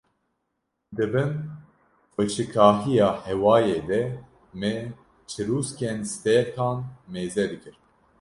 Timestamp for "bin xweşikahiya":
1.13-3.09